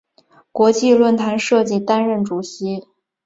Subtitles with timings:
[0.51, 2.87] 国际论坛设计担任主席。